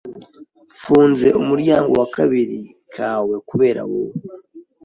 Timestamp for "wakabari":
2.01-2.61